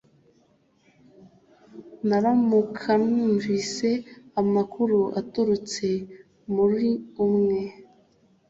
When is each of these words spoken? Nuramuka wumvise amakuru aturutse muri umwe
Nuramuka 2.07 2.91
wumvise 3.03 3.89
amakuru 4.41 4.97
aturutse 5.19 5.87
muri 6.53 6.89
umwe 7.25 7.59